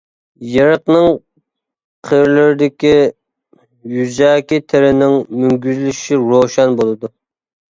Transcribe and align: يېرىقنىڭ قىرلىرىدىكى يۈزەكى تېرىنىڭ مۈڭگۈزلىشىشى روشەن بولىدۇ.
يېرىقنىڭ 0.51 1.03
قىرلىرىدىكى 2.11 2.93
يۈزەكى 3.97 4.59
تېرىنىڭ 4.73 5.21
مۈڭگۈزلىشىشى 5.43 6.23
روشەن 6.33 6.79
بولىدۇ. 6.83 7.13